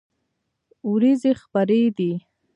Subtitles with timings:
[0.89, 2.11] ورېځې خپری دي